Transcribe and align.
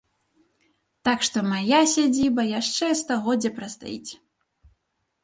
Так 1.07 1.19
што 1.27 1.43
мая 1.51 1.81
сядзіба 1.93 2.45
яшчэ 2.59 2.89
стагоддзе 3.03 3.53
прастаіць. 3.59 4.11